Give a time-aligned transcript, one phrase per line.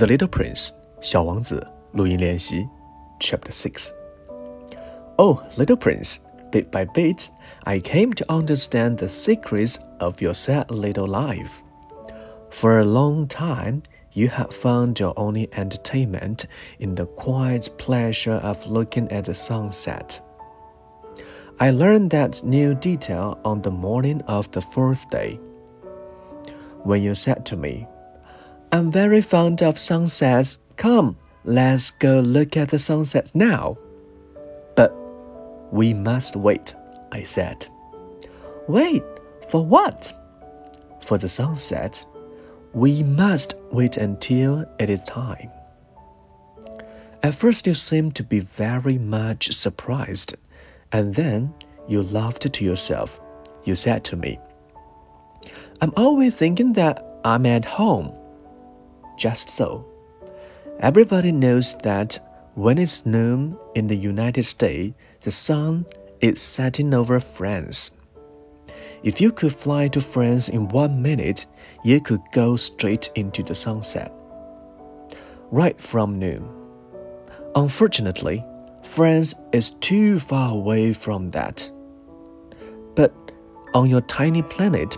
[0.00, 2.68] The Little Prince 小王子录音练习
[3.20, 3.92] Chapter 6
[5.18, 6.18] Oh, little prince,
[6.50, 7.30] bit by bit,
[7.64, 11.62] I came to understand the secrets of your sad little life.
[12.50, 16.46] For a long time, you had found your only entertainment
[16.78, 20.20] in the quiet pleasure of looking at the sunset.
[21.58, 25.40] I learned that new detail on the morning of the fourth day.
[26.82, 27.86] When you said to me,
[28.73, 30.59] I'm very fond of sunsets.
[30.77, 33.77] Come, let's go look at the sunset now.
[34.75, 34.95] But
[35.71, 36.73] we must wait,
[37.11, 37.67] I said.
[38.67, 39.03] Wait,
[39.49, 40.13] for what?
[41.01, 42.05] For the sunset.
[42.73, 45.51] We must wait until it is time.
[47.23, 50.35] At first, you seemed to be very much surprised,
[50.93, 51.53] and then
[51.89, 53.19] you laughed to yourself.
[53.65, 54.39] You said to me,
[55.81, 58.13] I'm always thinking that I'm at home.
[59.17, 59.85] Just so.
[60.79, 62.19] Everybody knows that
[62.55, 65.85] when it's noon in the United States, the sun
[66.19, 67.91] is setting over France.
[69.03, 71.47] If you could fly to France in one minute,
[71.83, 74.13] you could go straight into the sunset.
[75.49, 76.47] Right from noon.
[77.55, 78.45] Unfortunately,
[78.83, 81.69] France is too far away from that.
[82.95, 83.13] But
[83.73, 84.97] on your tiny planet,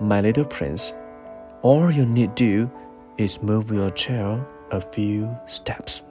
[0.00, 0.92] my little prince,
[1.62, 2.70] all you need do
[3.18, 6.02] is move your chair a few steps.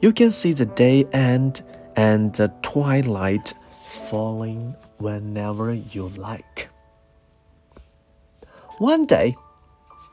[0.00, 1.62] You can see the day end
[1.96, 3.52] and the twilight
[4.10, 6.68] falling whenever you like.
[8.78, 9.36] One day,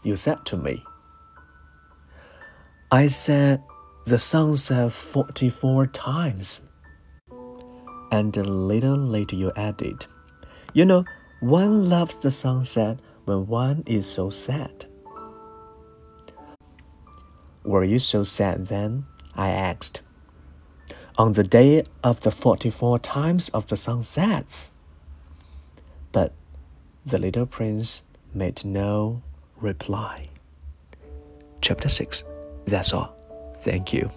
[0.04, 0.84] you said to me,
[2.92, 3.62] I said
[4.06, 6.62] the sunset 44 times.
[8.12, 10.06] And a little later, you added,
[10.74, 11.06] You know,
[11.42, 14.86] one loves the sunset when one is so sad.
[17.66, 19.06] Were you so sad then?
[19.36, 20.02] I asked.
[21.18, 24.72] On the day of the 44 times of the sunsets.
[26.12, 26.34] But
[27.06, 28.04] the little prince
[28.34, 29.24] made no
[29.60, 30.30] reply.
[31.62, 32.24] Chapter 6.
[32.66, 33.16] That's all.
[33.60, 34.12] Thank you.